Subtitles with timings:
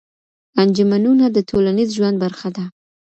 [0.63, 2.65] انجمنونه د ټولنيز ژوند برخه ده.